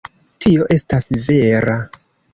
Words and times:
Tio 0.45 0.65
estas 0.77 1.07
vera. 1.29 1.77